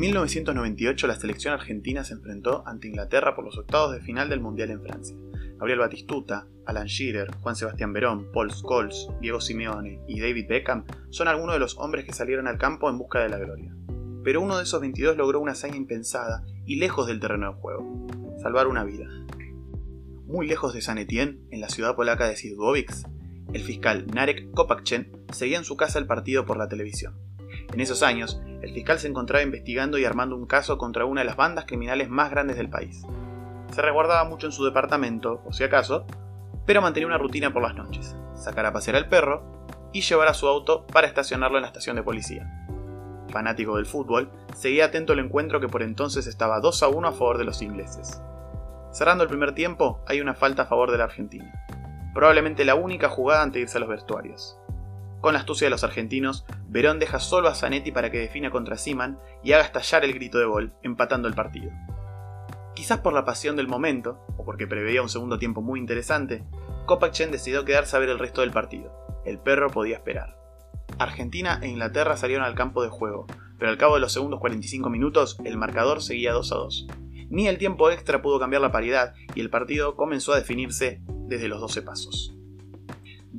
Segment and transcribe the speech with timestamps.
[0.00, 4.70] 1998 la selección argentina se enfrentó ante Inglaterra por los octavos de final del Mundial
[4.70, 5.14] en Francia.
[5.58, 11.28] Gabriel Batistuta, Alan Shearer, Juan Sebastián Verón, Paul Scholes, Diego Simeone y David Beckham son
[11.28, 13.76] algunos de los hombres que salieron al campo en busca de la gloria.
[14.24, 18.06] Pero uno de esos 22 logró una hazaña impensada y lejos del terreno de juego,
[18.40, 19.06] salvar una vida.
[20.24, 22.90] Muy lejos de San Etienne, en la ciudad polaca de Sidgovic,
[23.52, 27.29] el fiscal Narek Kopakchen seguía en su casa el partido por la televisión.
[27.72, 31.26] En esos años, el fiscal se encontraba investigando y armando un caso contra una de
[31.26, 33.02] las bandas criminales más grandes del país.
[33.72, 36.04] Se resguardaba mucho en su departamento, o si acaso,
[36.66, 40.34] pero mantenía una rutina por las noches, sacar a pasear al perro y llevar a
[40.34, 42.48] su auto para estacionarlo en la estación de policía.
[43.30, 47.12] Fanático del fútbol, seguía atento al encuentro que por entonces estaba 2 a 1 a
[47.12, 48.20] favor de los ingleses.
[48.92, 51.52] Cerrando el primer tiempo, hay una falta a favor de la Argentina.
[52.12, 54.59] Probablemente la única jugada antes de irse a los vestuarios.
[55.20, 58.78] Con la astucia de los argentinos, Verón deja solo a Zanetti para que defina contra
[58.78, 61.70] Siman y haga estallar el grito de gol, empatando el partido.
[62.74, 66.44] Quizás por la pasión del momento, o porque preveía un segundo tiempo muy interesante,
[66.86, 68.92] Kopacchen decidió quedarse a ver el resto del partido.
[69.26, 70.38] El perro podía esperar.
[70.98, 73.26] Argentina e Inglaterra salieron al campo de juego,
[73.58, 76.86] pero al cabo de los segundos 45 minutos el marcador seguía 2 a 2.
[77.28, 81.48] Ni el tiempo extra pudo cambiar la paridad y el partido comenzó a definirse desde
[81.48, 82.34] los 12 pasos.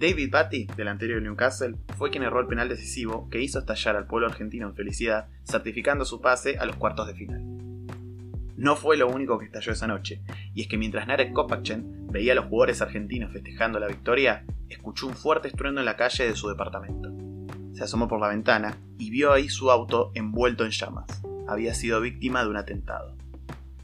[0.00, 4.06] David Batty, delantero de Newcastle, fue quien erró el penal decisivo que hizo estallar al
[4.06, 7.42] pueblo argentino en felicidad, certificando su pase a los cuartos de final.
[8.56, 10.22] No fue lo único que estalló esa noche,
[10.54, 15.06] y es que mientras Narek Kopacchen veía a los jugadores argentinos festejando la victoria, escuchó
[15.06, 17.10] un fuerte estruendo en la calle de su departamento.
[17.74, 21.20] Se asomó por la ventana y vio ahí su auto envuelto en llamas.
[21.46, 23.18] Había sido víctima de un atentado.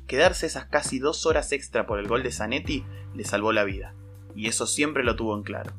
[0.07, 3.93] Quedarse esas casi dos horas extra por el gol de Zanetti le salvó la vida,
[4.35, 5.75] y eso siempre lo tuvo en claro.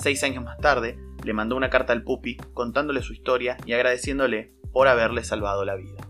[0.00, 4.54] Seis años más tarde, le mandó una carta al Pupi contándole su historia y agradeciéndole
[4.72, 6.09] por haberle salvado la vida.